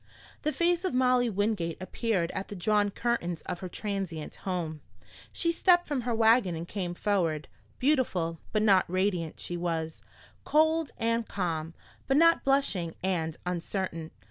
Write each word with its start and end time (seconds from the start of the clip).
The 0.41 0.51
face 0.51 0.83
of 0.83 0.95
Molly 0.95 1.29
Wingate 1.29 1.79
appeared 1.79 2.31
at 2.31 2.47
the 2.47 2.55
drawn 2.55 2.89
curtains 2.89 3.41
of 3.41 3.59
her 3.59 3.69
transient 3.69 4.33
home. 4.37 4.81
She 5.31 5.51
stepped 5.51 5.85
from 5.85 6.01
her 6.01 6.15
wagon 6.15 6.55
and 6.55 6.67
came 6.67 6.95
forward. 6.95 7.47
Beautiful, 7.77 8.39
but 8.51 8.63
not 8.63 8.89
radiant, 8.89 9.39
she 9.39 9.57
was; 9.57 10.01
cold 10.43 10.89
and 10.97 11.27
calm, 11.27 11.75
but 12.07 12.17
not 12.17 12.43
blushing 12.43 12.95
and 13.03 13.37
uncertain. 13.45 14.09